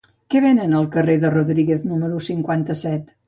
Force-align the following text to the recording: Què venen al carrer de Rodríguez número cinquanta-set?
Què 0.35 0.39
venen 0.45 0.71
al 0.77 0.87
carrer 0.95 1.17
de 1.25 1.31
Rodríguez 1.35 1.85
número 1.91 2.25
cinquanta-set? 2.31 3.07